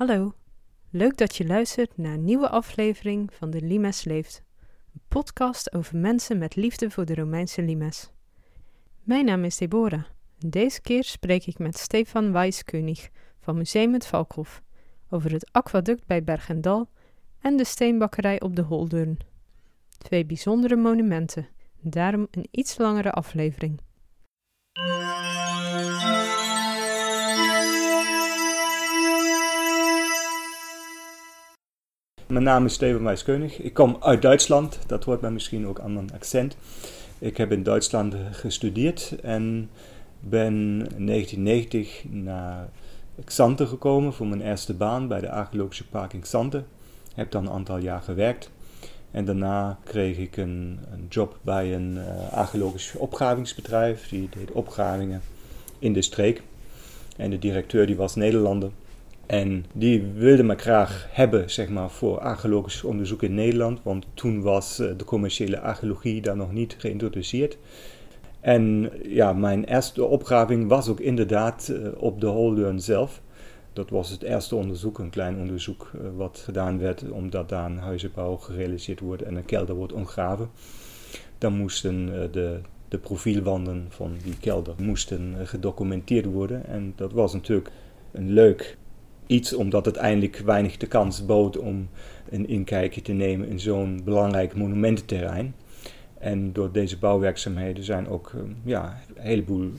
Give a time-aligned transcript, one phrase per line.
[0.00, 0.34] Hallo,
[0.90, 4.42] leuk dat je luistert naar een nieuwe aflevering van de Limes Leeft,
[4.94, 8.10] een podcast over mensen met liefde voor de Romeinse limes.
[9.02, 10.04] Mijn naam is Deborah
[10.38, 13.08] en deze keer spreek ik met Stefan Weiskönig
[13.40, 14.62] van Museum het Valkhof
[15.10, 16.88] over het aquaduct bij Bergendal
[17.40, 19.18] en de steenbakkerij op de Holdurn.
[19.98, 21.48] Twee bijzondere monumenten,
[21.80, 23.80] daarom een iets langere aflevering.
[32.30, 33.60] Mijn naam is Steven Wijskeunig.
[33.60, 36.56] Ik kom uit Duitsland, dat hoort men misschien ook aan mijn accent.
[37.18, 39.70] Ik heb in Duitsland gestudeerd en
[40.20, 40.54] ben
[40.96, 42.68] in 1990 naar
[43.24, 46.22] Xante gekomen voor mijn eerste baan bij de archeologische park in.
[47.14, 48.50] Heb dan een aantal jaar gewerkt.
[49.10, 54.08] En daarna kreeg ik een, een job bij een uh, archeologisch opgravingsbedrijf.
[54.08, 55.22] Die deed opgravingen
[55.78, 56.42] in de streek.
[57.16, 58.70] En de directeur die was Nederlander.
[59.30, 63.82] En die wilde me graag hebben zeg maar, voor archeologisch onderzoek in Nederland.
[63.82, 67.58] Want toen was eh, de commerciële archeologie daar nog niet geïntroduceerd.
[68.40, 73.20] En ja, mijn eerste opgraving was ook inderdaad uh, op de Holdurn zelf.
[73.72, 77.78] Dat was het eerste onderzoek, een klein onderzoek uh, wat gedaan werd omdat daar een
[77.78, 80.50] huizenbouw gerealiseerd wordt en een kelder wordt omgraven.
[81.38, 86.66] Dan moesten de, de profielwanden van die kelder moesten gedocumenteerd worden.
[86.66, 87.70] En dat was natuurlijk
[88.12, 88.78] een leuk
[89.30, 91.88] iets omdat het eindelijk weinig de kans bood om
[92.30, 95.54] een inkijkje te nemen in zo'n belangrijk monumententerrein.
[96.18, 99.70] En door deze bouwwerkzaamheden zijn ook ehm, ja, een heleboel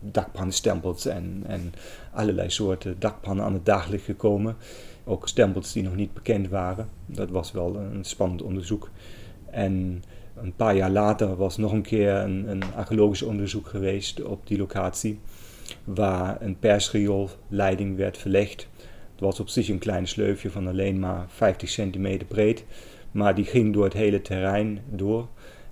[0.00, 1.72] dakpannenstempels en, en
[2.12, 4.56] allerlei soorten dakpannen aan het daglicht gekomen.
[5.04, 6.88] Ook stempels die nog niet bekend waren.
[7.06, 8.90] Dat was wel een spannend onderzoek.
[9.50, 10.02] En
[10.34, 14.58] een paar jaar later was nog een keer een, een archeologisch onderzoek geweest op die
[14.58, 15.18] locatie,
[15.84, 18.68] waar een persrioolleiding werd verlegd.
[19.24, 22.64] Was op zich een klein sleufje van alleen maar 50 centimeter breed,
[23.10, 25.26] maar die ging door het hele terrein door.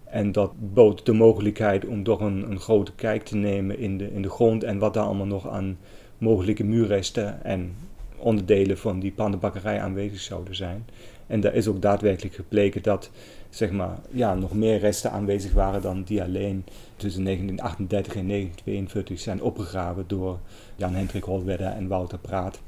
[0.05, 4.13] En dat bood de mogelijkheid om toch een, een grote kijk te nemen in de,
[4.13, 5.79] in de grond en wat daar allemaal nog aan
[6.19, 7.75] mogelijke muurresten en
[8.17, 10.87] onderdelen van die pannenbakkerij aanwezig zouden zijn.
[11.27, 13.11] En daar is ook daadwerkelijk gebleken dat
[13.51, 16.65] zeg maar, ja, nog meer resten aanwezig waren dan die alleen
[16.97, 20.39] tussen 1938 en 1942 zijn opgegraven door
[20.77, 22.61] Jan Hendrik Holwedder en Wouter Praat.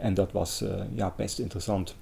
[0.00, 1.96] En dat was uh, ja, best interessant.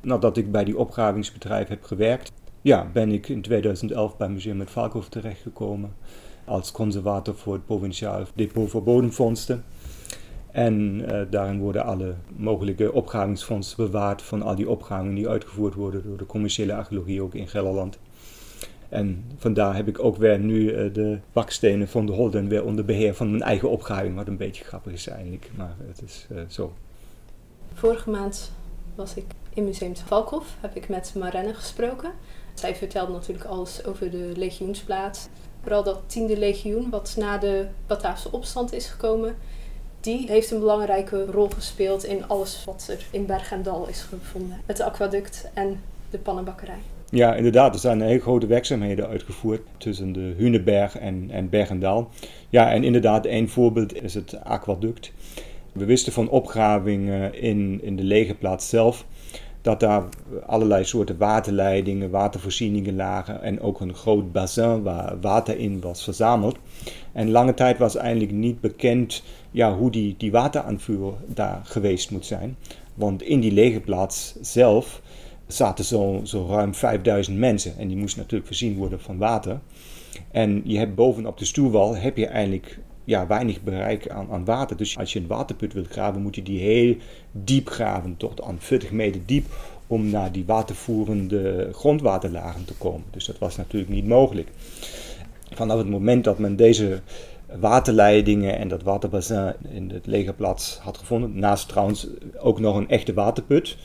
[0.00, 2.32] Nadat ik bij die opgravingsbedrijf heb gewerkt,
[2.62, 5.94] ja, ben ik in 2011 bij Museum het Valkhof terechtgekomen
[6.44, 9.64] als conservator voor het Provinciaal Depot voor Bodemvondsten.
[10.50, 16.02] En uh, daarin worden alle mogelijke opgravingsfondsen bewaard van al die opgravingen die uitgevoerd worden
[16.02, 17.98] door de commerciële archeologie ook in Gelderland.
[18.88, 22.84] En vandaar heb ik ook weer nu uh, de bakstenen van de Holden weer onder
[22.84, 26.72] beheer van mijn eigen opgraving, wat een beetje grappig is eigenlijk, maar het is zo.
[27.74, 28.52] Vorige maand
[28.94, 29.24] was ik
[29.54, 32.10] in Museum Valkhof, heb ik met Marenne gesproken.
[32.54, 35.28] Zij vertelde natuurlijk alles over de legioensplaats.
[35.62, 39.36] Vooral dat tiende legioen, wat na de Bataafse opstand is gekomen,
[40.00, 44.02] die heeft een belangrijke rol gespeeld in alles wat er in Berg en Dal is
[44.02, 44.60] gevonden.
[44.66, 45.80] Het aquaduct en
[46.10, 46.78] de pannenbakkerij.
[47.10, 47.74] Ja, inderdaad.
[47.74, 52.10] Er zijn hele grote werkzaamheden uitgevoerd tussen de Huneberg en, en Bergendal.
[52.48, 55.12] Ja, en inderdaad, één voorbeeld is het aquaduct.
[55.74, 59.06] We wisten van opgravingen in, in de legerplaats zelf
[59.62, 60.04] dat daar
[60.46, 66.56] allerlei soorten waterleidingen, watervoorzieningen lagen en ook een groot bassin waar water in was verzameld.
[67.12, 72.26] En lange tijd was eigenlijk niet bekend ja, hoe die, die wateraanvuur daar geweest moet
[72.26, 72.56] zijn.
[72.94, 75.02] Want in die legerplaats zelf
[75.46, 79.60] zaten zo, zo ruim 5000 mensen en die moesten natuurlijk voorzien worden van water.
[80.30, 84.76] En je hebt bovenop de stuurwal heb je eigenlijk ja, weinig bereik aan, aan water.
[84.76, 86.96] Dus als je een waterput wilt graven, moet je die heel
[87.32, 89.46] diep graven, tot aan 40 meter diep,
[89.86, 93.04] om naar die watervoerende grondwaterlagen te komen.
[93.10, 94.48] Dus dat was natuurlijk niet mogelijk.
[95.50, 97.00] Vanaf het moment dat men deze
[97.60, 102.06] waterleidingen en dat waterbassin in het legerplaats had gevonden, naast trouwens
[102.38, 103.76] ook nog een echte waterput,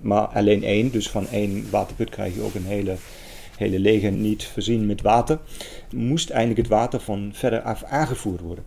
[0.00, 2.96] maar alleen één, dus van één waterput krijg je ook een hele
[3.60, 5.38] hele leger niet voorzien met water,
[5.94, 8.64] moest eigenlijk het water van verder af aangevoerd worden.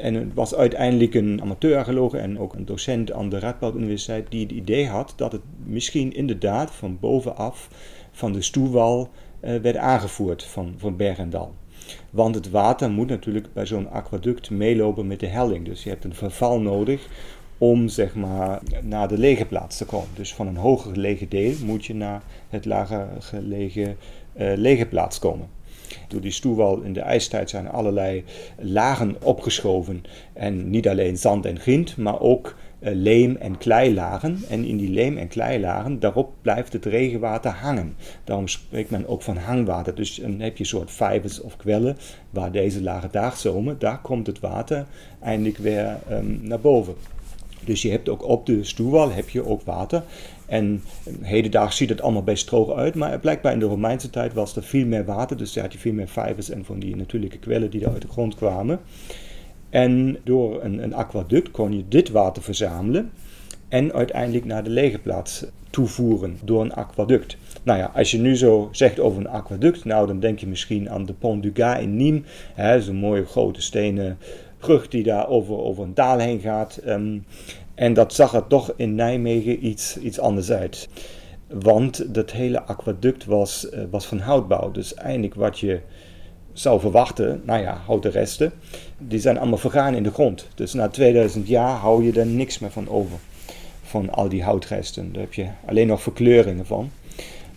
[0.00, 4.42] En het was uiteindelijk een amateurarcheoloog en ook een docent aan de Radboud Universiteit die
[4.42, 7.68] het idee had dat het misschien inderdaad van bovenaf
[8.12, 9.08] van de stoelwal
[9.40, 11.54] uh, werd aangevoerd van, van berg en dal.
[12.10, 15.64] Want het water moet natuurlijk bij zo'n aquaduct meelopen met de helling.
[15.64, 17.08] Dus je hebt een verval nodig
[17.58, 20.08] om zeg maar, naar de lege plaats te komen.
[20.14, 23.96] Dus van een hoger gelegen deel moet je naar het lager gelegen
[24.36, 25.48] uh, lege plaats komen.
[26.08, 28.24] Door die stoelwal in de ijstijd zijn allerlei
[28.58, 30.02] lagen opgeschoven.
[30.32, 34.38] En niet alleen zand en grind, maar ook leem- en kleilagen.
[34.48, 37.96] En in die leem- en kleilagen, daarop blijft het regenwater hangen.
[38.24, 39.94] Daarom spreekt men ook van hangwater.
[39.94, 41.96] Dus dan heb je een soort vijvers of kwellen
[42.30, 43.78] waar deze lagen daar zomen.
[43.78, 44.86] Daar komt het water
[45.22, 46.94] eindelijk weer um, naar boven.
[47.66, 50.02] Dus je hebt ook op de stuwwal heb je ook water.
[50.46, 50.82] En
[51.20, 54.62] hedendaags ziet het allemaal best droog uit, maar blijkbaar in de Romeinse tijd was er
[54.62, 57.70] veel meer water, dus daar had je veel meer vijvers en van die natuurlijke kwellen
[57.70, 58.80] die daar uit de grond kwamen.
[59.70, 63.10] En door een, een aquaduct kon je dit water verzamelen
[63.68, 67.36] en uiteindelijk naar de legerplaats toevoeren door een aquaduct.
[67.62, 70.90] Nou ja, als je nu zo zegt over een aquaduct, nou dan denk je misschien
[70.90, 74.18] aan de Pont du Gard in Nîmes, zo'n mooie grote stenen
[74.88, 76.76] die daar over, over een daal heen gaat.
[76.76, 77.18] Ehm,
[77.74, 80.88] en dat zag er toch in Nijmegen iets, iets anders uit.
[81.48, 84.70] Want dat hele aquaduct was, uh, was van houtbouw.
[84.70, 85.80] Dus eigenlijk wat je
[86.52, 88.52] zou verwachten, nou ja, houten resten,
[88.98, 90.48] die zijn allemaal vergaan in de grond.
[90.54, 93.18] Dus na 2000 jaar hou je er niks meer van over.
[93.82, 95.12] Van al die houtresten.
[95.12, 96.90] Daar heb je alleen nog verkleuringen van.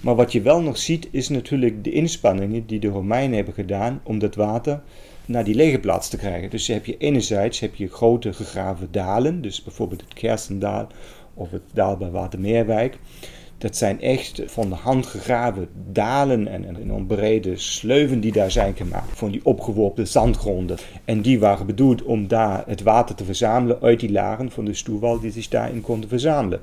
[0.01, 4.01] Maar wat je wel nog ziet, is natuurlijk de inspanningen die de Romeinen hebben gedaan
[4.03, 4.81] om dat water
[5.27, 6.49] naar die lege plaats te krijgen.
[6.49, 10.87] Dus je hebt je enerzijds heb je grote gegraven dalen, dus bijvoorbeeld het Kerstendaal
[11.33, 12.97] of het daal bij Watermeerwijk.
[13.57, 18.75] Dat zijn echt van de hand gegraven dalen en, en brede sleuven die daar zijn
[18.75, 19.17] gemaakt.
[19.17, 20.77] Van die opgeworpen zandgronden.
[21.05, 24.73] En die waren bedoeld om daar het water te verzamelen uit die lagen van de
[24.73, 26.61] stoerwal die zich daarin konden verzamelen.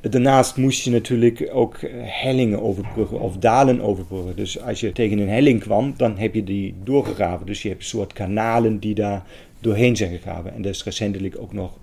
[0.00, 4.36] Daarnaast moest je natuurlijk ook hellingen overbruggen of dalen overbruggen.
[4.36, 7.46] Dus als je tegen een helling kwam, dan heb je die doorgegraven.
[7.46, 9.24] Dus je hebt een soort kanalen die daar
[9.60, 10.54] doorheen zijn gegraven.
[10.54, 11.78] En daar is recentelijk ook nog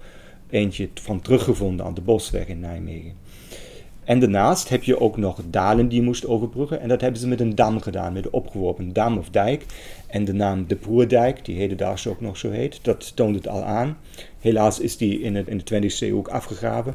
[0.50, 3.14] eentje van teruggevonden aan de Bosweg in Nijmegen.
[4.04, 6.82] En daarnaast heb je ook nog dalen die je moest overbruggen.
[6.82, 9.66] En dat hebben ze met een dam gedaan, met een opgeworpen dam of dijk.
[10.08, 13.64] En de naam de Broerdijk, die hedendaags ook nog zo heet, dat toont het al
[13.64, 13.98] aan.
[14.40, 16.94] Helaas is die in, het, in de 20e eeuw ook afgegraven.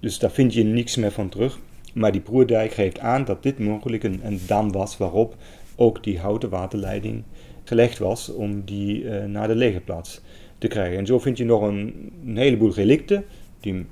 [0.00, 1.58] Dus daar vind je niks meer van terug.
[1.94, 5.36] Maar die Broerdijk geeft aan dat dit mogelijk een, dam was waarop
[5.76, 7.22] ook die houten waterleiding
[7.64, 10.20] gelegd was om die uh, naar de legerplaats
[10.58, 10.98] te krijgen.
[10.98, 13.24] En zo vind je nog een, heleboel relicten
[13.60, 13.86] die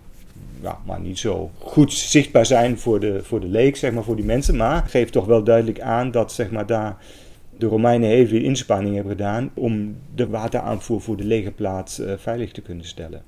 [0.62, 4.16] ja, maar niet zo goed zichtbaar zijn voor de, voor de leek, zeg maar, voor
[4.16, 4.56] die mensen.
[4.56, 6.96] Maar geeft toch wel duidelijk aan dat zeg maar, daar
[7.58, 12.52] de Romeinen heel veel inspanning hebben gedaan om de wateraanvoer voor de legerplaats uh, veilig
[12.52, 13.22] te kunnen stellen.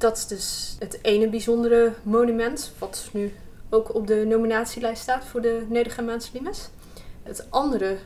[0.00, 3.32] Dat is dus het ene bijzondere monument, wat nu
[3.68, 6.68] ook op de nominatielijst staat voor de Nedergermaanse Limes.
[7.22, 7.96] Het andere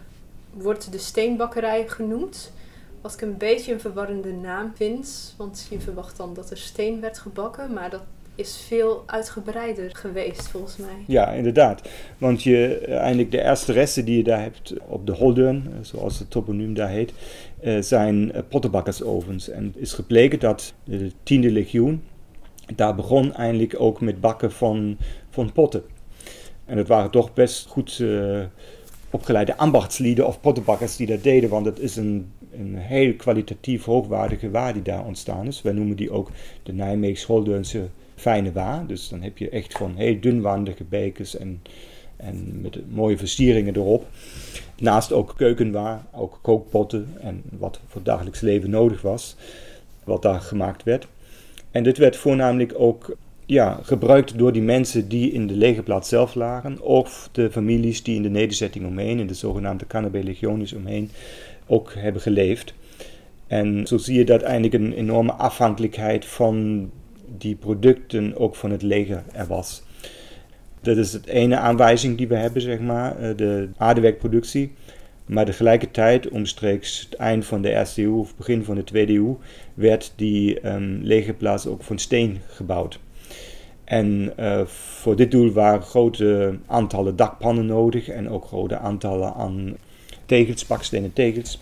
[0.50, 2.52] wordt de steenbakkerij genoemd.
[3.00, 5.34] Wat ik een beetje een verwarrende naam vind.
[5.36, 7.72] Want je verwacht dan dat er steen werd gebakken.
[7.72, 8.02] Maar dat
[8.34, 11.04] is veel uitgebreider geweest volgens mij.
[11.06, 11.88] Ja, inderdaad.
[12.18, 15.72] Want je, eh, eigenlijk de eerste resten die je daar hebt op de Holdern, eh,
[15.82, 17.12] zoals het toponiem daar heet,
[17.80, 19.48] zijn pottenbakkersovens.
[19.48, 22.02] En het is gebleken dat de tiende legioen
[22.74, 24.96] daar begon eigenlijk ook met bakken van,
[25.30, 25.82] van potten.
[26.64, 28.42] En het waren toch best goed uh,
[29.10, 34.50] opgeleide ambachtslieden of pottenbakkers die dat deden, want het is een, een heel kwalitatief hoogwaardige
[34.50, 35.62] waar die daar ontstaan is.
[35.62, 36.30] Wij noemen die ook
[36.62, 38.86] de Nijmeegs-Holdernse fijne waar.
[38.86, 41.62] Dus dan heb je echt gewoon heel dunwandige bekers en,
[42.16, 44.06] en met mooie versieringen erop.
[44.78, 49.36] Naast ook keukenwaar, ook kookpotten en wat voor het dagelijks leven nodig was,
[50.04, 51.06] wat daar gemaakt werd.
[51.70, 53.16] En dit werd voornamelijk ook
[53.46, 58.16] ja, gebruikt door die mensen die in de legerplaats zelf lagen, of de families die
[58.16, 60.36] in de nederzetting omheen, in de zogenaamde Cannabé
[60.76, 61.10] omheen,
[61.66, 62.74] ook hebben geleefd.
[63.46, 66.90] En zo zie je dat eigenlijk een enorme afhankelijkheid van
[67.38, 69.82] die producten ook van het leger er was.
[70.84, 74.72] Dat is het ene aanwijzing die we hebben, zeg maar, eh, de aardewerkproductie.
[75.26, 79.38] Maar tegelijkertijd, omstreeks het eind van de eerste eeuw of begin van de tweede eeuw,
[79.74, 82.98] werd die um, legerplaats ook van steen gebouwd.
[83.84, 89.76] En uh, voor dit doel waren grote aantallen dakpannen nodig en ook grote aantallen aan
[90.26, 91.60] tegels, bakstenen tegels.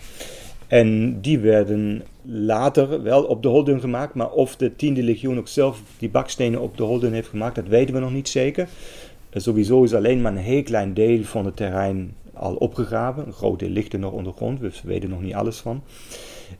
[0.67, 5.49] En die werden later wel op de Holden gemaakt, maar of de tiende legioen ook
[5.49, 8.69] zelf die bakstenen op de Holden heeft gemaakt, dat weten we nog niet zeker.
[9.41, 13.27] Sowieso is alleen maar een heel klein deel van het terrein al opgegraven.
[13.27, 15.83] Een groot deel ligt er nog ondergrond, we weten nog niet alles van.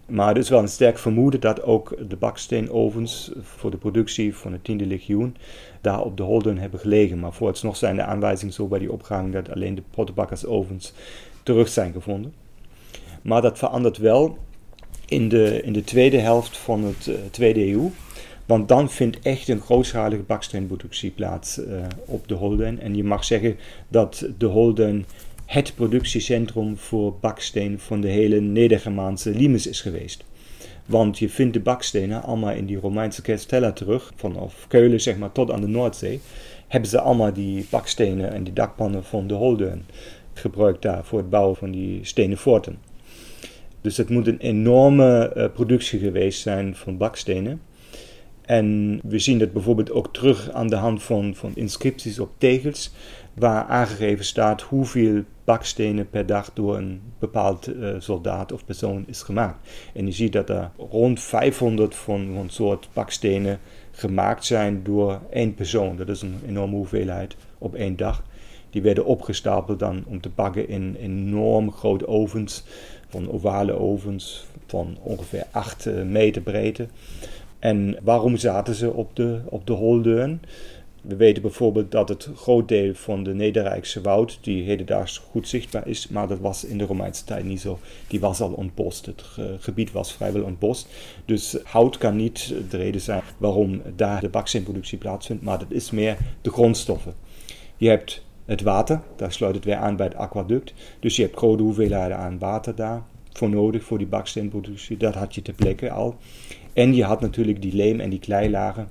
[0.07, 4.53] Maar het is wel een sterk vermoeden dat ook de baksteenovens voor de productie van
[4.53, 5.37] het tiende legioen
[5.81, 7.19] daar op de Holden hebben gelegen.
[7.19, 10.93] Maar vooralsnog zijn de aanwijzingen zo bij die opgang dat alleen de pottenbakkersovens
[11.43, 12.35] terug zijn gevonden.
[13.23, 14.39] Maar dat verandert wel
[15.07, 17.91] in de, in de tweede helft van het uh, tweede eeuw.
[18.53, 21.65] Want dan vindt echt een grootschalige baksteenproductie plaats uh,
[22.05, 22.81] op de Holden.
[22.81, 23.57] En je mag zeggen
[23.89, 25.05] dat de Holden
[25.47, 30.25] het productiecentrum voor baksteen van de hele Nedergermaanse limes is geweest.
[30.87, 35.33] Want je vindt de bakstenen allemaal in die Romeinse Castella terug, vanaf Keulen zeg maar
[35.33, 36.21] tot aan de Noordzee.
[36.69, 39.85] Hebben ze allemaal die bakstenen en die dakpannen van de Holdeun
[40.33, 42.79] gebruikt daar voor het bouwen van die stenen forten.
[43.81, 47.61] Dus het moet een enorme uh, productie geweest zijn van bakstenen.
[48.43, 52.93] En we zien dat bijvoorbeeld ook terug aan de hand van, van inscripties op tegels,
[53.35, 59.23] waar aangegeven staat hoeveel bakstenen per dag door een bepaald uh, soldaat of persoon is
[59.23, 59.71] gemaakt.
[59.95, 63.59] En je ziet dat er rond 500 van een soort bakstenen
[63.91, 65.97] gemaakt zijn door één persoon.
[65.97, 68.23] Dat is een enorme hoeveelheid op één dag.
[68.71, 72.65] Die werden opgestapeld dan om te bakken in enorm grote ovens,
[73.09, 76.89] van ovale ovens van ongeveer 8 eh, meter breedte.
[77.63, 80.43] En waarom zaten ze op de, op de holdeuren?
[81.03, 85.87] We weten bijvoorbeeld dat het groot deel van de Nederrijkse woud, die hedendaags goed zichtbaar
[85.89, 87.79] is, maar dat was in de Romeinse tijd niet zo.
[88.09, 89.07] Die was al ontbost.
[89.07, 89.23] Het
[89.59, 90.89] gebied was vrijwel ontbost.
[91.25, 95.91] Dus hout kan niet de reden zijn waarom daar de baksteenproductie plaatsvindt, maar dat is
[95.91, 97.15] meer de grondstoffen.
[97.77, 100.73] Je hebt het water, daar sluit het weer aan bij het aquaduct.
[101.01, 103.03] Dus je hebt grote hoeveelheden aan water daar
[103.33, 104.97] voor nodig voor die baksteenproductie.
[104.97, 106.17] Dat had je ter plekke al.
[106.73, 108.89] En je had natuurlijk die leem en die kleilagen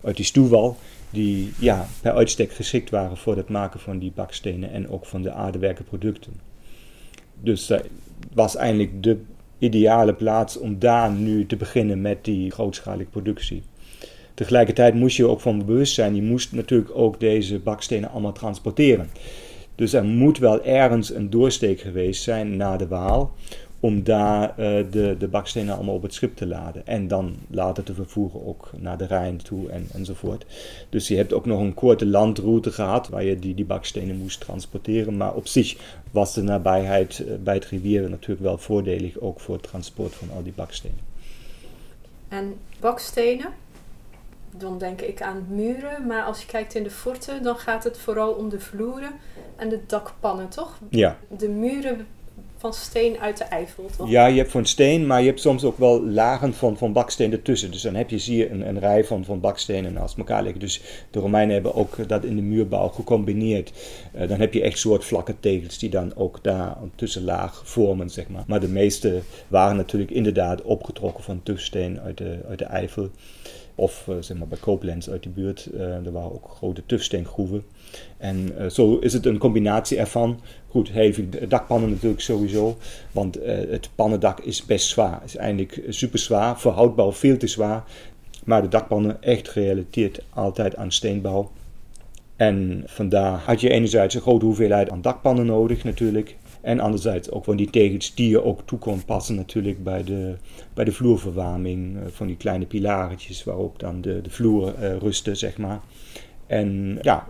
[0.00, 0.76] uit die stuwwal,
[1.10, 5.22] die ja, per uitstek geschikt waren voor het maken van die bakstenen en ook van
[5.22, 6.32] de aardewerken producten.
[7.40, 7.82] Dus dat
[8.32, 9.18] was eigenlijk de
[9.58, 13.62] ideale plaats om daar nu te beginnen met die grootschalige productie.
[14.34, 19.08] Tegelijkertijd moest je ook van bewust zijn, je moest natuurlijk ook deze bakstenen allemaal transporteren.
[19.74, 23.34] Dus er moet wel ergens een doorsteek geweest zijn naar de Waal
[23.80, 24.56] om daar uh,
[24.90, 26.86] de, de bakstenen allemaal op het schip te laden.
[26.86, 30.46] En dan later te vervoeren ook naar de Rijn toe en, enzovoort.
[30.88, 34.40] Dus je hebt ook nog een korte landroute gehad waar je die, die bakstenen moest
[34.40, 35.16] transporteren.
[35.16, 35.76] Maar op zich
[36.10, 40.28] was de nabijheid uh, bij het rivieren natuurlijk wel voordelig, ook voor het transport van
[40.34, 40.98] al die bakstenen.
[42.28, 43.48] En bakstenen,
[44.50, 47.98] dan denk ik aan muren, maar als je kijkt in de forten, dan gaat het
[47.98, 49.12] vooral om de vloeren
[49.56, 50.78] en de dakpannen, toch?
[50.88, 51.16] Ja.
[51.36, 52.06] De muren
[52.60, 54.10] van steen uit de Eifel, toch?
[54.10, 57.32] Ja, je hebt van steen, maar je hebt soms ook wel lagen van, van baksteen
[57.32, 57.70] ertussen.
[57.70, 60.60] Dus dan heb je, zie je een, een rij van, van bakstenen naast elkaar liggen.
[60.60, 63.72] Dus de Romeinen hebben ook dat in de muurbouw gecombineerd.
[64.14, 68.10] Uh, dan heb je echt soort vlakke tegels die dan ook daar een tussenlaag vormen,
[68.10, 68.44] zeg maar.
[68.46, 73.10] Maar de meeste waren natuurlijk inderdaad opgetrokken van tufsteen uit de, uit de Eifel.
[73.80, 75.68] Of uh, zeg maar bij Koblenz uit die buurt.
[75.74, 77.64] Uh, er waren ook grote tufsteengroeven.
[78.16, 80.40] En uh, zo is het een combinatie ervan.
[80.68, 82.76] Goed, veel dakpannen natuurlijk sowieso.
[83.12, 85.20] Want het pannendak is best zwaar.
[85.24, 86.60] Is eigenlijk super zwaar.
[86.60, 87.84] Voor houtbouw veel te zwaar.
[88.44, 91.50] Maar de dakpannen echt gerelateerd altijd aan steenbouw.
[92.36, 96.36] En vandaar had je enerzijds een grote hoeveelheid aan dakpannen nodig natuurlijk.
[96.60, 100.34] En anderzijds ook van die tegels die je ook toe kon passen natuurlijk bij de,
[100.74, 101.96] bij de vloerverwarming.
[101.96, 105.80] Eh, van die kleine pilaretjes waarop dan de, de vloer uh, rustte, zeg maar.
[106.46, 107.26] En ja,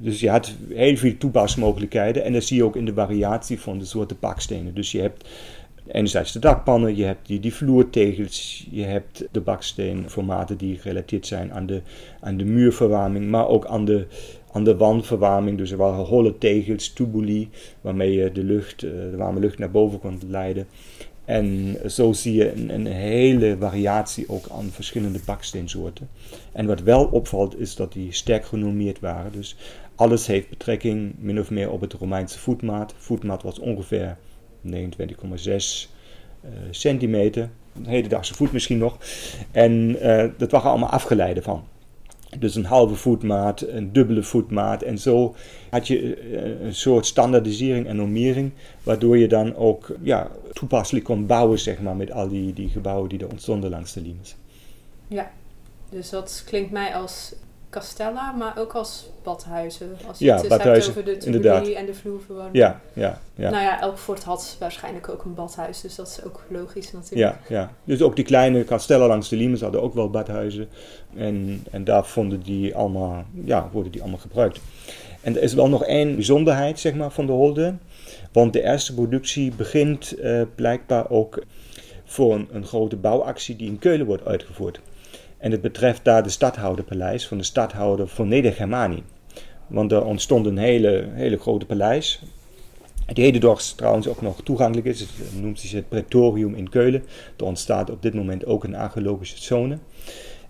[0.00, 2.24] dus je had heel veel toepasmogelijkheden.
[2.24, 4.74] En dat zie je ook in de variatie van de soorten bakstenen.
[4.74, 5.28] Dus je hebt
[5.86, 11.52] enerzijds de dakpannen, je hebt die, die vloertegels, je hebt de baksteenformaten die gerelateerd zijn
[11.52, 11.82] aan de,
[12.20, 14.06] aan de muurverwarming, maar ook aan de,
[14.52, 15.58] aan de wandverwarming.
[15.58, 17.48] Dus er waren holle tegels, tubuli,
[17.80, 20.66] waarmee je de lucht, eh, de warme lucht naar boven kon leiden.
[21.24, 26.08] En zo zie je een, een, hele variatie ook aan verschillende baksteensoorten.
[26.52, 29.32] En wat wel opvalt is dat die sterk genormeerd waren.
[29.32, 29.56] Dus
[29.94, 32.94] alles heeft betrekking min of meer op het Romeinse voetmaat.
[32.96, 34.16] Voetmaat was ongeveer
[34.66, 34.72] 29,6
[36.44, 37.50] uh, centimeter.
[37.76, 38.98] Een hedendaagse voet misschien nog.
[39.50, 41.64] En uh, dat waren allemaal afgeleiden van.
[42.38, 44.82] Dus een halve voetmaat, een dubbele voetmaat.
[44.82, 45.34] En zo
[45.70, 51.26] had je eh, een soort standaardisering en normering, waardoor je dan ook ja, toepasselijk kon
[51.26, 54.36] bouwen, zeg maar, met al die, die gebouwen die er ontstonden langs de limes.
[55.08, 55.30] Ja,
[55.88, 57.34] dus dat klinkt mij als
[57.70, 59.96] Castella, maar ook als badhuizen.
[60.08, 61.68] Als je ja, het badhuizen, over de inderdaad.
[61.68, 62.56] en de vloerverwarming.
[62.56, 63.50] Ja, ja, ja.
[63.50, 67.38] Nou ja, elk fort had waarschijnlijk ook een badhuis, dus dat is ook logisch natuurlijk.
[67.48, 67.72] Ja, ja.
[67.84, 70.68] dus ook die kleine kastellen langs de Limes hadden ook wel badhuizen.
[71.16, 74.60] En, en daar vonden die allemaal, ja, worden die allemaal gebruikt.
[75.20, 77.74] En er is wel nog één bijzonderheid, zeg maar, van de Holde.
[78.32, 81.42] Want de eerste productie begint uh, blijkbaar ook
[82.04, 84.80] voor een, een grote bouwactie die in Keulen wordt uitgevoerd.
[85.40, 89.02] En het betreft daar de stadhouderpaleis van de stadhouder van Neder-Germanië.
[89.66, 92.22] Want er ontstond een hele, hele grote paleis.
[93.12, 95.00] Die hedendaags trouwens ook nog toegankelijk is.
[95.00, 97.04] Het noemt zich het Pretorium in Keulen.
[97.36, 99.78] Er ontstaat op dit moment ook een archeologische zone.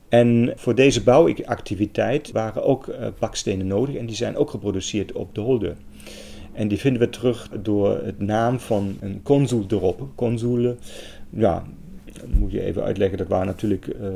[0.09, 5.35] En voor deze bouwactiviteit waren ook uh, bakstenen nodig en die zijn ook geproduceerd op
[5.35, 5.75] de Holde.
[6.53, 10.09] En die vinden we terug door het naam van een consul erop.
[10.15, 10.79] Consulen,
[11.31, 11.65] ja,
[12.27, 14.09] moet je even uitleggen, dat waren natuurlijk uh,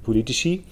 [0.00, 0.64] politici.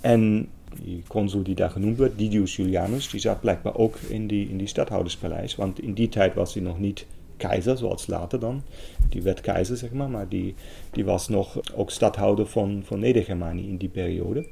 [0.00, 0.48] En
[0.82, 4.56] die consul die daar genoemd werd, Didius Julianus, die zat blijkbaar ook in die, in
[4.56, 5.56] die stadhouderspaleis.
[5.56, 8.62] Want in die tijd was hij nog niet keizer, zoals later dan.
[9.08, 10.54] Die werd keizer, zeg maar, maar die,
[10.90, 14.46] die was nog ook stadhouder van, van Neder-Germanië in die periode.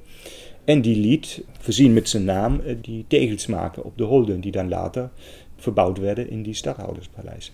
[0.64, 4.52] En die liet, voorzien met zijn naam, eh, die tegels maken op de holden, die
[4.52, 5.10] dan later
[5.56, 7.52] verbouwd werden in die stadhouderspaleis.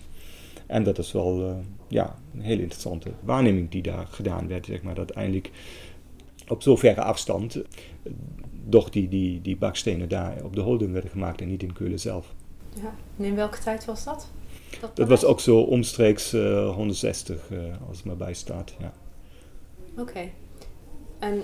[0.67, 1.55] En dat is wel uh,
[1.87, 5.51] ja, een hele interessante waarneming die daar gedaan werd, zeg maar, dat eindelijk
[6.47, 7.63] op zoverre afstand uh,
[8.67, 11.99] doch die, die, die bakstenen daar op de holden werden gemaakt en niet in Keulen
[11.99, 12.33] zelf.
[12.81, 14.27] Ja, en in welke tijd was dat?
[14.93, 17.49] Dat, was ook zo omstreeks uh, 160,
[17.87, 18.93] als het maar bij staat, ja.
[19.97, 20.29] Oké.
[21.19, 21.41] En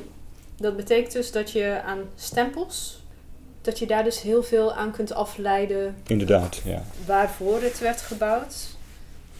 [0.55, 3.03] dat betekent dus dat je aan stempels,
[3.61, 5.95] dat je daar dus heel veel aan kunt afleiden.
[6.07, 6.83] Inderdaad, ja.
[7.05, 8.79] Waarvoor het werd gebouwd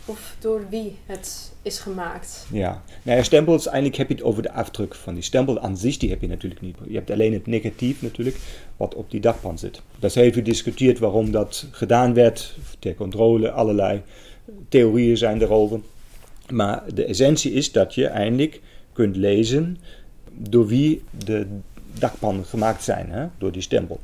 [0.05, 2.45] of door wie het is gemaakt.
[2.51, 5.77] Ja, nou ja, stempels, eigenlijk heb je het over de afdruk van die stempel aan
[5.77, 6.75] zich, die heb je natuurlijk niet.
[6.87, 8.37] Je hebt alleen het negatief natuurlijk,
[8.77, 9.81] wat op die dakpan zit.
[9.99, 14.01] Dat is heel gediscuteerd waarom dat gedaan werd, ter controle, allerlei
[14.69, 15.79] theorieën zijn erover.
[16.49, 18.61] Maar de essentie is dat je eindelijk
[18.93, 19.77] kunt lezen
[20.31, 21.47] door wie de
[21.99, 23.27] dakpannen gemaakt zijn, hè?
[23.37, 23.99] door die stempel.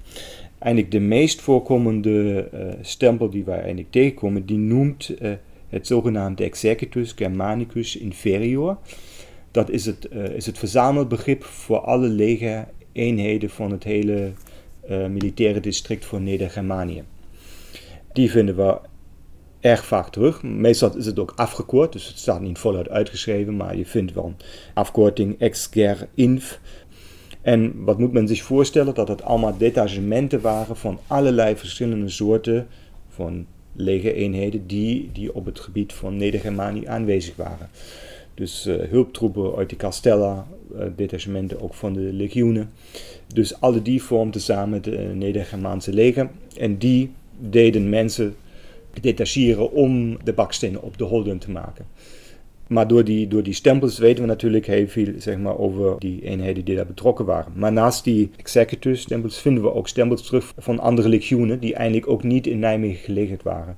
[0.60, 5.32] Eigenlijk de meest voorkomende uh, stempel die wij eigenlijk tegenkomen, die noemt uh,
[5.70, 8.78] het zogenaamde Executus Germanicus Inferior.
[9.52, 14.32] Dat is het, uh, is het verzamelbegrip voor alle legereenheden van het hele
[15.10, 17.04] militaire district van Neder-Germanië.
[18.14, 18.80] Die vinden we
[19.60, 20.44] erg vaak terug.
[20.44, 24.26] Meestal is het ook afgekort, dus het staat niet voluit uitgeschreven, maar je vindt wel
[24.26, 24.36] een
[24.74, 26.60] afkorting ex-ger inf.
[27.42, 28.94] En wat moet men zich voorstellen?
[28.94, 32.68] Dat het allemaal detachementen waren van allerlei verschillende soorten
[33.08, 33.46] van
[33.78, 37.70] legereenheden die, die op het gebied van Neder-Germanië aanwezig waren.
[38.34, 42.70] Dus uh, hulptroepen uit de Castella, uh, detachementen ook van de legioenen.
[43.34, 46.30] Dus alle die vormden samen het uh, Neder-Germaanse leger.
[46.58, 48.36] En die deden mensen
[49.02, 51.86] detacheren om de bakstenen op de holden te maken.
[52.68, 56.22] Maar door die, door die stempels weten we natuurlijk heel veel zeg maar, over die
[56.22, 57.52] eenheden die daar betrokken waren.
[57.56, 62.10] Maar naast die executive stempels vinden we ook stempels terug van andere legioenen die eigenlijk
[62.10, 63.78] ook niet in Nijmegen gelegerd waren.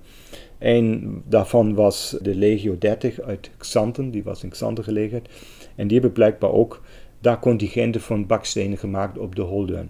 [0.60, 5.30] Een daarvan was de Legio 30 uit Xanten, die was in Xanten gelegerd.
[5.75, 6.82] En die hebben blijkbaar ook
[7.21, 9.89] daar contingenten van bakstenen gemaakt op de holden.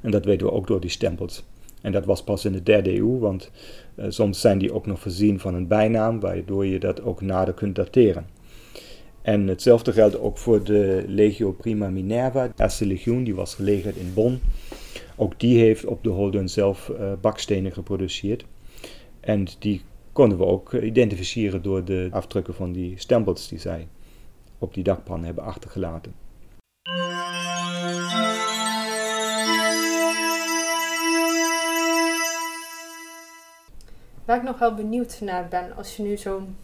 [0.00, 1.44] En dat weten we ook door die stempels.
[1.80, 3.50] En dat was pas in de derde eeuw, want
[3.96, 7.54] uh, soms zijn die ook nog voorzien van een bijnaam, waardoor je dat ook nader
[7.54, 8.26] kunt dateren.
[9.22, 13.96] En hetzelfde geldt ook voor de Legio Prima Minerva, de eerste legioen, die was gelegerd
[13.96, 14.40] in Bonn.
[15.16, 18.44] Ook die heeft op de Holden zelf uh, bakstenen geproduceerd.
[19.20, 23.88] En die konden we ook identificeren door de afdrukken van die stempels die zij
[24.58, 26.14] op die dakpan hebben achtergelaten.
[34.24, 36.56] Waar ik nog wel benieuwd naar ben, als je nu zo'n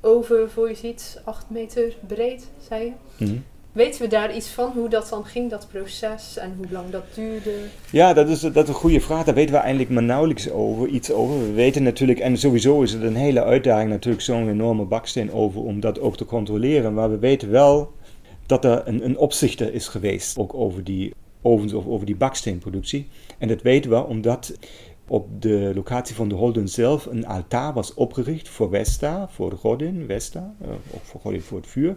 [0.00, 3.24] oven voor je ziet, 8 meter breed, zei je.
[3.24, 3.44] Mm
[3.76, 7.04] Weten we daar iets van, hoe dat dan ging, dat proces, en hoe lang dat
[7.14, 7.52] duurde?
[7.92, 9.24] Ja, dat is, dat is een goede vraag.
[9.24, 11.38] Daar weten we eigenlijk maar nauwelijks over, iets over.
[11.38, 15.62] We weten natuurlijk, en sowieso is het een hele uitdaging natuurlijk, zo'n enorme baksteen over,
[15.62, 16.94] om dat ook te controleren.
[16.94, 17.92] Maar we weten wel
[18.46, 23.08] dat er een, een opzichter is geweest, ook over die ovens of over die baksteenproductie.
[23.38, 24.52] En dat weten we omdat
[25.08, 29.56] op de locatie van de Holden zelf een altaar was opgericht voor Vesta, voor de
[29.56, 31.96] godin Vesta, uh, of voor godin voor het vuur.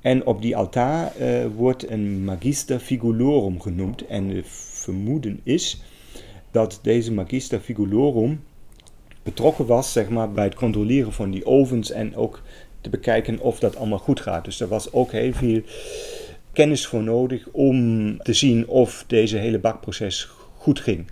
[0.00, 4.06] En op die altaar uh, wordt een magister figulorum genoemd.
[4.06, 5.82] En het vermoeden is
[6.50, 8.40] dat deze magister figulorum
[9.22, 12.42] betrokken was zeg maar, bij het controleren van die ovens en ook
[12.80, 14.44] te bekijken of dat allemaal goed gaat.
[14.44, 15.60] Dus er was ook heel veel
[16.52, 21.06] kennis voor nodig om te zien of deze hele bakproces goed ging.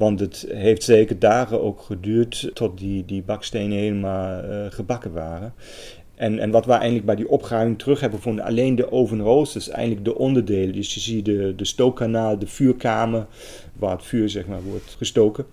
[0.00, 5.54] Want het heeft zeker dagen ook geduurd tot die, die bakstenen helemaal uh, gebakken waren.
[6.14, 10.04] En, en wat we eigenlijk bij die opgraving terug hebben gevonden, alleen de ovenroosters, eigenlijk
[10.04, 10.74] de onderdelen.
[10.74, 13.26] Dus je ziet de, de stookkanaal, de vuurkamer,
[13.72, 15.46] waar het vuur zeg maar wordt gestoken.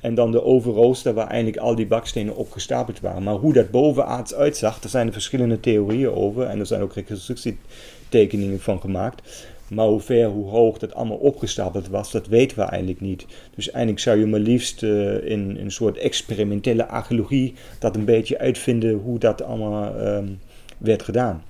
[0.00, 3.22] En dan de ovenrooster waar eigenlijk al die bakstenen opgestapeld waren.
[3.22, 6.46] Maar hoe dat bovenaards uitzag, daar zijn er verschillende theorieën over.
[6.46, 9.46] En er zijn ook reconstructietekeningen van gemaakt.
[9.68, 13.26] Maar hoe ver, hoe hoog dat allemaal opgestapeld was, dat weten we eigenlijk niet.
[13.54, 18.38] Dus eigenlijk zou je maar liefst uh, in, een soort experimentele archeologie dat een beetje
[18.38, 20.38] uitvinden hoe dat allemaal um,
[20.78, 21.42] werd gedaan.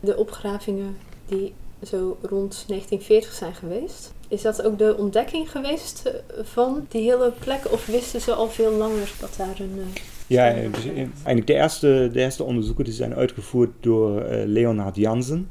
[0.00, 1.52] De opgravingen die
[1.82, 4.12] zo rond 1940 zijn geweest.
[4.28, 7.72] Is dat ook de ontdekking geweest eh, van die hele plek?
[7.72, 9.74] Of wisten ze al veel langer dat daar een...
[9.76, 9.84] Uh,
[10.26, 15.50] ja, dus eigenlijk de eerste, de eerste onderzoeken die zijn uitgevoerd door uh, Leonhard Jansen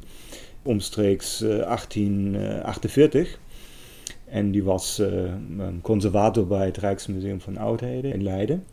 [0.62, 3.40] omstreeks 1848.
[4.26, 5.02] En die was
[5.82, 8.64] conservator bij het Rijksmuseum van Oudheden in Leiden.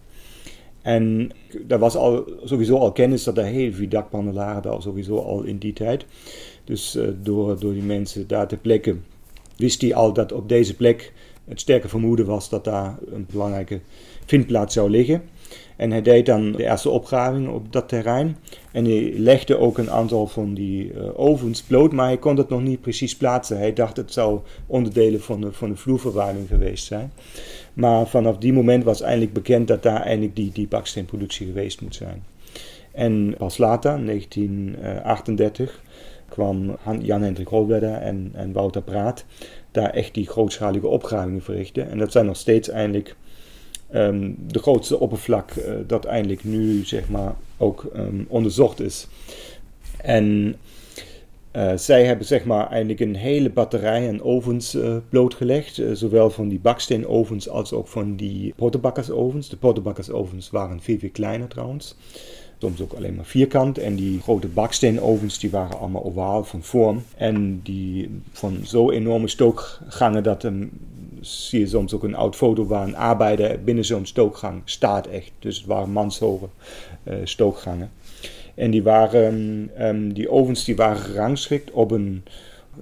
[0.82, 1.30] En
[1.66, 5.72] daar was al, sowieso al kennis dat er heel veel dakpannen sowieso al in die
[5.72, 6.06] tijd.
[6.64, 9.04] Dus door, door die mensen daar te plekken
[9.56, 11.12] wist hij al dat op deze plek
[11.44, 13.80] het sterke vermoeden was dat daar een belangrijke
[14.24, 15.22] vindplaats zou liggen.
[15.76, 18.36] En hij deed dan de eerste opgraving op dat terrein.
[18.72, 22.48] En hij legde ook een aantal van die uh, ovens bloot, maar hij kon het
[22.48, 23.58] nog niet precies plaatsen.
[23.58, 27.12] Hij dacht het zou onderdelen van de, van de vloerverwarming geweest zijn.
[27.72, 31.94] Maar vanaf die moment was eigenlijk bekend dat daar eigenlijk die, die baksteenproductie geweest moet
[31.94, 32.24] zijn.
[32.92, 35.82] En pas later, 1938,
[36.28, 39.24] kwam Jan-Hendrik Rolwedder en, en Wouter Praat
[39.70, 41.90] daar echt die grootschalige opgravingen verrichten.
[41.90, 43.16] En dat zijn nog steeds eigenlijk
[43.94, 49.08] um, de grootste oppervlak uh, dat eindelijk nu zeg maar ook um, onderzocht is.
[49.96, 50.56] En
[51.52, 55.82] uh, zij hebben zeg maar eigenlijk een hele batterij aan ovens uh, blootgelegd.
[55.92, 59.48] zowel van die baksteenovens als ook van die pottenbakkersovens.
[59.48, 61.96] De pottenbakkersovens waren veel, veel kleiner trouwens
[62.58, 63.78] soms ook alleen maar vierkant.
[63.78, 67.02] En die grote baksteenovens die waren allemaal ovaal van vorm.
[67.16, 70.70] En die van zo enorme stookgangen dat um,
[71.20, 75.32] zie je soms ook een oud foto waar een arbeider binnen zo'n stookgang staat echt.
[75.38, 76.48] Dus het waren manshoge
[77.04, 77.90] uh, stookgangen.
[78.54, 82.24] En die, waren, um, die ovens die waren gerangschikt op een,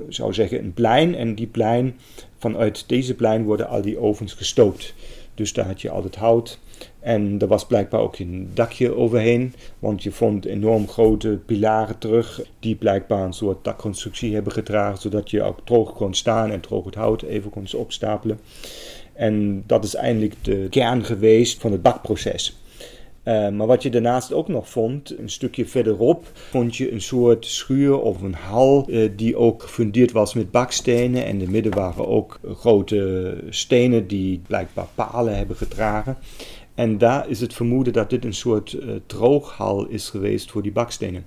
[0.08, 1.14] zou zeggen, een plein.
[1.14, 1.96] En die plein,
[2.38, 4.94] vanuit deze plein worden al die ovens gestookt.
[5.34, 6.58] Dus daar had je altijd hout.
[7.04, 12.42] En er was blijkbaar ook een dakje overheen, want je vond enorm grote pilaren terug,
[12.60, 16.84] die blijkbaar een soort dakconstructie hebben gedragen, zodat je ook droog kon staan en droog
[16.84, 18.40] het hout even kon opstapelen.
[19.12, 22.58] En dat is eigenlijk de kern geweest van het bakproces.
[23.24, 27.46] Uh, maar wat je daarnaast ook nog vond, een stukje verderop, vond je een soort
[27.46, 31.24] schuur of een hal uh, die ook gefundeerd was met bakstenen.
[31.24, 36.16] En in de midden waren ook grote stenen die blijkbaar palen hebben gedragen.
[36.74, 40.72] En daar is het vermoeden dat dit een soort uh, drooghal is geweest voor die
[40.72, 41.24] bakstenen.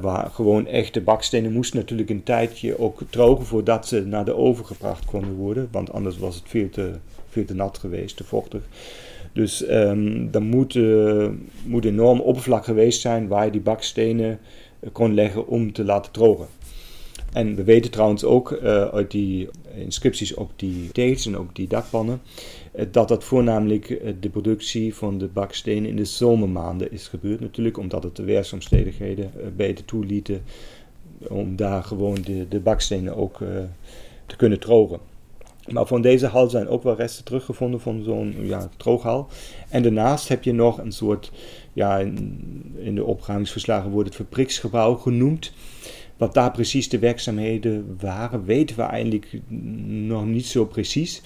[0.00, 4.66] waar gewoon echte bakstenen moesten natuurlijk een tijdje ook drogen voordat ze naar de oven
[4.66, 5.68] gebracht konden worden.
[5.70, 6.92] Want anders was het veel te,
[7.28, 8.62] veel te nat geweest, te vochtig.
[9.36, 11.28] Dus um, er moet, uh,
[11.64, 14.38] moet enorm oppervlak geweest zijn waar je die bakstenen
[14.80, 16.46] uh, kon leggen om te laten drogen.
[17.32, 21.68] En we weten trouwens ook uh, uit die inscripties op die tegels en ook die
[21.68, 22.20] dakpannen,
[22.90, 27.40] dat dat voornamelijk de productie van de bakstenen in de zomermaanden is gebeurd.
[27.40, 30.42] Natuurlijk omdat het de weersomstandigheden beter toelieten
[31.28, 33.38] om daar gewoon de, de bakstenen ook
[34.26, 35.00] te kunnen drogen.
[35.66, 39.28] Maar van deze hal zijn ook wel resten teruggevonden van zo'n ja, drooghal.
[39.68, 41.32] En daarnaast heb je nog een soort,
[41.72, 45.52] ja, in, de opruimingsverslagen wordt het fabrieksgebouw genoemd.
[46.16, 49.40] Wat daar precies de werkzaamheden waren, weten we eigenlijk
[49.86, 51.22] nog niet zo precies.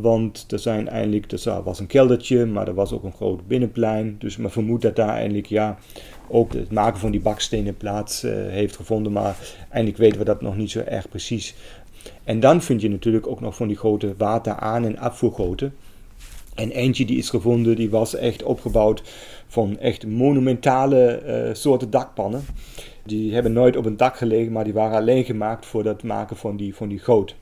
[0.00, 4.16] Want er zijn eigenlijk, er was een keldertje, maar er was ook een groot binnenplein.
[4.18, 5.78] Dus men vermoedt dat daar eigenlijk ja,
[6.28, 9.12] ook het maken van die bakstenen plaats uh, heeft gevonden.
[9.12, 11.54] Maar eigenlijk weten we dat nog niet zo erg precies.
[12.24, 15.74] En dan vind je natuurlijk ook nog van die grote water-aan- en afvoergoten.
[16.54, 19.02] En eentje die is gevonden, die was echt opgebouwd
[19.46, 22.44] van echt monumentale uh, soorten dakpannen.
[23.04, 26.36] Die hebben nooit op een dak gelegen, maar die waren alleen gemaakt voor het maken
[26.36, 27.34] van die, van die goot.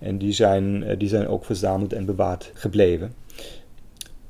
[0.00, 3.14] En die zijn, uh, die zijn ook verzameld en bewaard gebleven.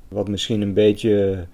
[0.09, 1.46] Wat misschien een beetje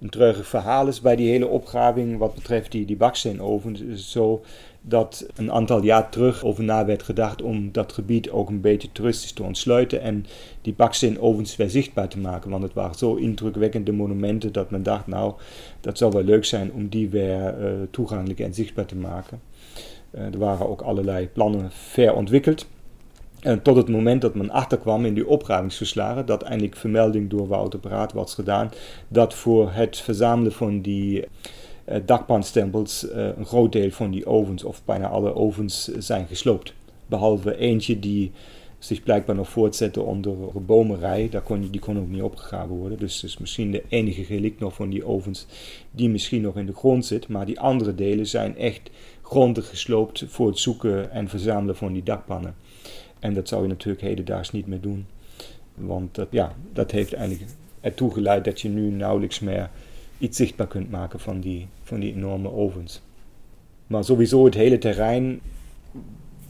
[0.00, 3.80] een treurig verhaal is bij die hele opgraving wat betreft die, die baksteenovens.
[3.80, 4.42] Is zo
[4.80, 8.92] dat een aantal jaar terug over na werd gedacht om dat gebied ook een beetje
[8.92, 10.26] toeristisch te ontsluiten en
[10.62, 12.50] die baksteenovens weer zichtbaar te maken.
[12.50, 15.34] Want het waren zo indrukwekkende monumenten dat men dacht, nou,
[15.80, 19.40] dat zou wel leuk zijn om die weer uh, toegankelijk en zichtbaar te maken.
[20.10, 22.66] Uh, er waren ook allerlei plannen ver ontwikkeld.
[23.40, 27.78] En tot het moment dat men achterkwam in die opruimingsverslagen, dat eindelijk vermelding door Wouter
[27.78, 28.70] Braat was gedaan,
[29.08, 31.24] dat voor het verzamelen van die
[31.88, 36.72] uh, dakpanstempels uh, een groot deel van die ovens, of bijna alle ovens, zijn gesloopt.
[37.06, 38.32] Behalve eentje die
[38.78, 42.98] zich blijkbaar nog voortzette onder een bomenrij, Daar kon, die kon ook niet opgegraven worden.
[42.98, 45.46] Dus is misschien de enige relict nog van die ovens
[45.90, 47.28] die misschien nog in de grond zit.
[47.28, 48.90] Maar die andere delen zijn echt
[49.22, 52.54] grondig gesloopt voor het zoeken en verzamelen van die dakpannen.
[53.20, 55.06] En dat zou je natuurlijk hedendaags niet meer doen.
[55.74, 59.70] Want dat, ja, dat heeft eigenlijk ertoe geleid dat je nu nauwelijks meer
[60.18, 63.00] iets zichtbaar kunt maken van die, van die enorme ovens.
[63.86, 65.40] Maar sowieso het hele terrein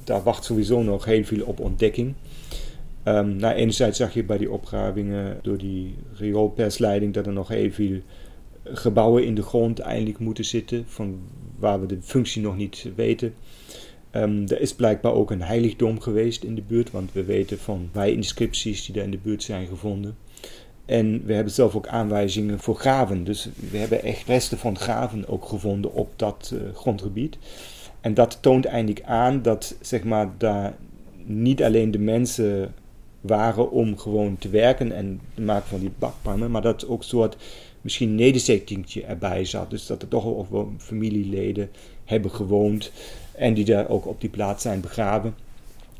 [0.04, 2.14] daar wacht sowieso nog heel veel op ontdekking.
[3.04, 7.70] Um, nou, enerzijds zag je bij die opgravingen door die rioolpersleiding dat er nog heel
[7.70, 8.00] veel
[8.64, 11.18] gebouwen in de grond eindelijk moeten zitten, van
[11.58, 13.34] waar we de functie nog niet weten.
[14.12, 17.90] Um, er is blijkbaar ook een heiligdom geweest in de buurt, want we weten van
[18.04, 20.16] inscripties die daar in de buurt zijn gevonden.
[20.84, 23.24] En we hebben zelf ook aanwijzingen voor graven.
[23.24, 27.38] Dus we hebben echt resten van graven ook gevonden op dat uh, grondgebied.
[28.00, 30.74] En dat toont eindelijk aan dat zeg maar, daar
[31.24, 32.74] niet alleen de mensen
[33.20, 37.04] waren om gewoon te werken en te maken van die bakpannen, maar dat ook een
[37.04, 37.36] soort
[37.80, 39.70] misschien nederzettingje erbij zat.
[39.70, 41.70] Dus dat er toch wel familieleden
[42.04, 42.92] hebben gewoond
[43.40, 45.34] en die daar ook op die plaats zijn begraven.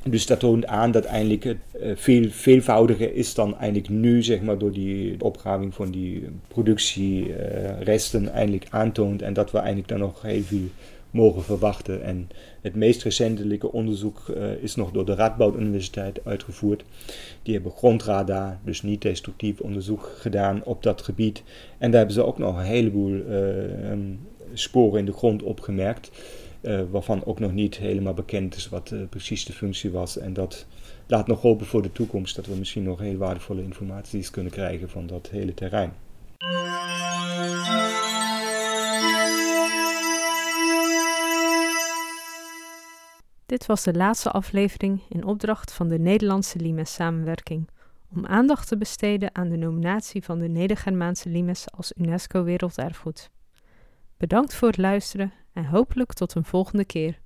[0.03, 4.40] Dus dat toont aan dat eigenlijk het eh, veel veelvoudiger is dan eigenlijk nu, zeg
[4.40, 9.22] maar, door die opgraving van die productieresten uh, eindelijk aantoont.
[9.22, 10.68] En dat we eigenlijk dan nog heel veel
[11.11, 12.03] mogen verwachten.
[12.03, 12.29] En
[12.61, 16.85] het meest recentelijke onderzoek uh, is nog door de Radboud Universiteit uitgevoerd.
[17.42, 21.42] Die hebben grondradar, dus niet destructief onderzoek gedaan op dat gebied.
[21.79, 23.22] En daar hebben ze ook nog een heleboel
[24.53, 26.11] sporen in de grond opgemerkt.
[26.62, 30.18] Uh, waarvan ook nog niet helemaal bekend is wat precies de functie was.
[30.18, 30.66] En dat
[31.07, 34.90] laat nog hopen voor de toekomst dat we misschien nog heel waardevolle informaties kunnen krijgen
[34.90, 35.92] van dat hele terrein.
[43.46, 47.68] Dit was de laatste aflevering in opdracht van de Nederlandse Limes samenwerking
[48.14, 53.31] om aandacht te besteden aan de nominatie van de Nedergermaanse Limes als UNESCO Werelderfgoed.
[54.20, 57.20] Bedankt voor het luisteren en hopelijk tot een volgende keer.